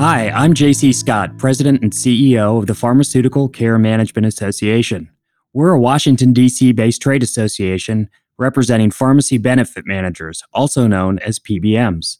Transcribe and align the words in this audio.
Hi, 0.00 0.30
I'm 0.30 0.54
JC 0.54 0.94
Scott, 0.94 1.36
President 1.36 1.82
and 1.82 1.92
CEO 1.92 2.58
of 2.58 2.66
the 2.66 2.74
Pharmaceutical 2.74 3.50
Care 3.50 3.78
Management 3.78 4.26
Association. 4.26 5.10
We're 5.52 5.72
a 5.72 5.78
Washington, 5.78 6.32
D.C. 6.32 6.72
based 6.72 7.02
trade 7.02 7.22
association 7.22 8.08
representing 8.38 8.92
pharmacy 8.92 9.36
benefit 9.36 9.84
managers, 9.86 10.42
also 10.54 10.86
known 10.86 11.18
as 11.18 11.38
PBMs. 11.38 12.16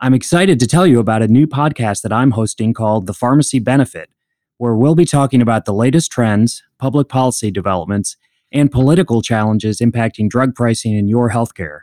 I'm 0.00 0.12
excited 0.12 0.58
to 0.58 0.66
tell 0.66 0.88
you 0.88 0.98
about 0.98 1.22
a 1.22 1.28
new 1.28 1.46
podcast 1.46 2.02
that 2.02 2.12
I'm 2.12 2.32
hosting 2.32 2.74
called 2.74 3.06
The 3.06 3.14
Pharmacy 3.14 3.60
Benefit, 3.60 4.10
where 4.58 4.74
we'll 4.74 4.96
be 4.96 5.04
talking 5.04 5.40
about 5.40 5.66
the 5.66 5.72
latest 5.72 6.10
trends, 6.10 6.64
public 6.78 7.08
policy 7.08 7.52
developments, 7.52 8.16
and 8.50 8.72
political 8.72 9.22
challenges 9.22 9.78
impacting 9.78 10.28
drug 10.28 10.56
pricing 10.56 10.94
in 10.94 11.06
your 11.06 11.30
healthcare. 11.30 11.82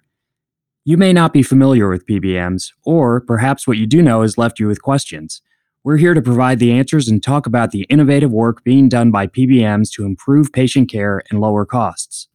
You 0.84 0.98
may 0.98 1.14
not 1.14 1.32
be 1.32 1.44
familiar 1.44 1.88
with 1.90 2.08
PBMs, 2.08 2.72
or 2.84 3.22
perhaps 3.22 3.68
what 3.68 3.78
you 3.78 3.86
do 3.86 4.02
know 4.02 4.24
has 4.24 4.40
left 4.40 4.60
you 4.60 4.66
with 4.66 4.82
questions. 4.82 5.44
We're 5.84 5.98
here 5.98 6.16
to 6.16 6.24
provide 6.24 6.58
the 6.58 6.72
answers 6.72 7.08
and 7.08 7.22
talk 7.22 7.46
about 7.46 7.70
the 7.70 7.84
innovative 7.84 8.32
work 8.32 8.64
being 8.64 8.90
done 8.90 9.12
by 9.12 9.28
PBMs 9.28 9.92
to 9.92 10.06
improve 10.06 10.52
patient 10.52 10.90
care 10.90 11.22
and 11.30 11.40
lower 11.40 11.68
costs. 11.68 12.30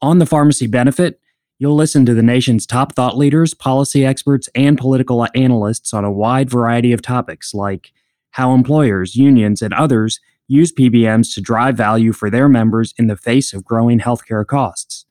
On 0.00 0.20
the 0.20 0.26
pharmacy 0.26 0.68
benefit, 0.68 1.18
you'll 1.58 1.74
listen 1.74 2.06
to 2.06 2.14
the 2.14 2.22
nation's 2.22 2.66
top 2.66 2.94
thought 2.94 3.18
leaders, 3.18 3.52
policy 3.52 4.06
experts, 4.06 4.48
and 4.54 4.78
political 4.78 5.26
analysts 5.34 5.92
on 5.92 6.04
a 6.04 6.12
wide 6.12 6.48
variety 6.48 6.92
of 6.92 7.02
topics 7.02 7.52
like 7.52 7.92
how 8.30 8.54
employers, 8.54 9.16
unions, 9.16 9.60
and 9.60 9.74
others 9.74 10.20
use 10.46 10.72
PBMs 10.72 11.34
to 11.34 11.40
drive 11.40 11.76
value 11.76 12.12
for 12.12 12.30
their 12.30 12.48
members 12.48 12.94
in 12.96 13.08
the 13.08 13.16
face 13.16 13.52
of 13.52 13.64
growing 13.64 13.98
healthcare 13.98 14.46
costs, 14.46 15.04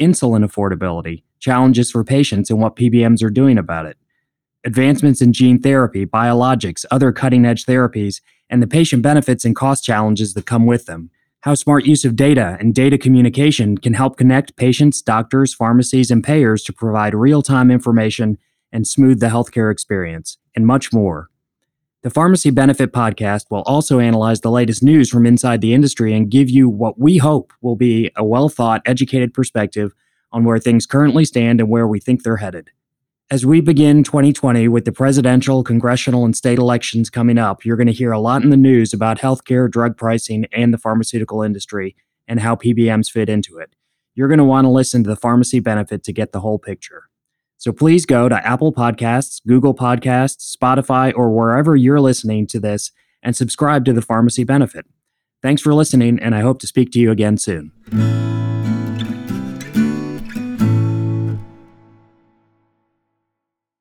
insulin 0.00 0.44
affordability, 0.44 1.22
challenges 1.38 1.90
for 1.90 2.04
patients 2.04 2.50
and 2.50 2.60
what 2.60 2.76
PBMs 2.76 3.22
are 3.22 3.30
doing 3.30 3.58
about 3.58 3.86
it, 3.86 3.96
advancements 4.64 5.22
in 5.22 5.32
gene 5.32 5.60
therapy, 5.60 6.06
biologics, 6.06 6.84
other 6.90 7.12
cutting 7.12 7.44
edge 7.44 7.64
therapies, 7.64 8.20
and 8.50 8.62
the 8.62 8.66
patient 8.66 9.02
benefits 9.02 9.44
and 9.44 9.56
cost 9.56 9.84
challenges 9.84 10.34
that 10.34 10.46
come 10.46 10.66
with 10.66 10.86
them. 10.86 11.10
How 11.42 11.54
smart 11.54 11.84
use 11.84 12.04
of 12.04 12.16
data 12.16 12.56
and 12.58 12.74
data 12.74 12.98
communication 12.98 13.78
can 13.78 13.94
help 13.94 14.16
connect 14.16 14.56
patients, 14.56 15.00
doctors, 15.00 15.54
pharmacies, 15.54 16.10
and 16.10 16.24
payers 16.24 16.64
to 16.64 16.72
provide 16.72 17.14
real 17.14 17.42
time 17.42 17.70
information 17.70 18.38
and 18.72 18.86
smooth 18.86 19.20
the 19.20 19.28
healthcare 19.28 19.70
experience, 19.70 20.36
and 20.54 20.66
much 20.66 20.92
more. 20.92 21.30
The 22.02 22.10
Pharmacy 22.10 22.50
Benefit 22.50 22.92
Podcast 22.92 23.46
will 23.50 23.62
also 23.62 23.98
analyze 23.98 24.40
the 24.40 24.50
latest 24.50 24.82
news 24.82 25.10
from 25.10 25.26
inside 25.26 25.60
the 25.60 25.74
industry 25.74 26.14
and 26.14 26.30
give 26.30 26.48
you 26.48 26.68
what 26.68 26.98
we 26.98 27.18
hope 27.18 27.52
will 27.60 27.76
be 27.76 28.10
a 28.16 28.24
well 28.24 28.48
thought, 28.48 28.82
educated 28.84 29.34
perspective 29.34 29.94
on 30.32 30.44
where 30.44 30.58
things 30.58 30.86
currently 30.86 31.24
stand 31.24 31.60
and 31.60 31.68
where 31.68 31.86
we 31.86 32.00
think 32.00 32.22
they're 32.22 32.36
headed. 32.36 32.70
As 33.30 33.44
we 33.44 33.60
begin 33.60 34.04
2020 34.04 34.68
with 34.68 34.86
the 34.86 34.92
presidential, 34.92 35.62
congressional, 35.62 36.24
and 36.24 36.34
state 36.34 36.58
elections 36.58 37.10
coming 37.10 37.36
up, 37.36 37.64
you're 37.64 37.76
going 37.76 37.86
to 37.86 37.92
hear 37.92 38.12
a 38.12 38.20
lot 38.20 38.42
in 38.42 38.48
the 38.48 38.56
news 38.56 38.94
about 38.94 39.18
healthcare, 39.18 39.70
drug 39.70 39.98
pricing, 39.98 40.46
and 40.52 40.72
the 40.72 40.78
pharmaceutical 40.78 41.42
industry 41.42 41.94
and 42.26 42.40
how 42.40 42.56
PBMs 42.56 43.10
fit 43.10 43.28
into 43.28 43.58
it. 43.58 43.74
You're 44.14 44.28
going 44.28 44.38
to 44.38 44.44
want 44.44 44.64
to 44.64 44.70
listen 44.70 45.04
to 45.04 45.10
the 45.10 45.16
pharmacy 45.16 45.60
benefit 45.60 46.02
to 46.04 46.12
get 46.12 46.32
the 46.32 46.40
whole 46.40 46.58
picture. 46.58 47.04
So 47.58 47.72
please 47.72 48.06
go 48.06 48.28
to 48.28 48.46
Apple 48.46 48.72
Podcasts, 48.72 49.40
Google 49.46 49.74
Podcasts, 49.74 50.56
Spotify, 50.56 51.12
or 51.14 51.30
wherever 51.30 51.76
you're 51.76 52.00
listening 52.00 52.46
to 52.48 52.60
this 52.60 52.92
and 53.22 53.36
subscribe 53.36 53.84
to 53.84 53.92
the 53.92 54.02
pharmacy 54.02 54.44
benefit. 54.44 54.86
Thanks 55.42 55.60
for 55.62 55.74
listening, 55.74 56.18
and 56.18 56.34
I 56.34 56.40
hope 56.40 56.60
to 56.60 56.66
speak 56.66 56.92
to 56.92 57.00
you 57.00 57.10
again 57.10 57.36
soon. 57.36 58.27